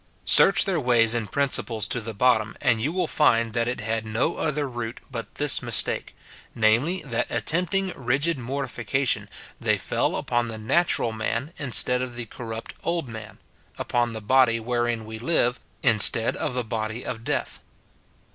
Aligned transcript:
Search 0.25 0.65
their 0.65 0.79
ways 0.79 1.13
and 1.13 1.31
principles 1.31 1.87
to 1.89 2.01
the 2.01 2.15
bottom, 2.15 2.57
and 2.59 2.81
you 2.81 2.91
will 2.91 3.05
find 3.05 3.53
that 3.53 3.67
it 3.67 3.81
had 3.81 4.03
no 4.03 4.35
other 4.37 4.67
root 4.67 4.99
but 5.11 5.35
this 5.35 5.61
mistake, 5.61 6.15
namely, 6.55 7.03
that 7.05 7.29
attempting 7.29 7.93
rigid 7.95 8.39
mortification, 8.39 9.29
they 9.59 9.77
fell 9.77 10.15
upon 10.15 10.47
the 10.47 10.57
natural 10.57 11.11
man 11.11 11.53
instead 11.59 12.01
of 12.01 12.15
the 12.15 12.25
corrupt 12.25 12.73
old 12.83 13.07
man,— 13.07 13.37
upon 13.77 14.13
the 14.13 14.21
body 14.21 14.59
wherein 14.59 15.05
we 15.05 15.19
live, 15.19 15.59
instead 15.83 16.35
of 16.35 16.55
the 16.55 16.63
body 16.63 17.05
of 17.05 17.23
death. 17.23 17.59